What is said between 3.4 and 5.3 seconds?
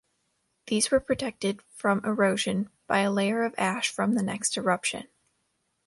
of ash from the next eruption.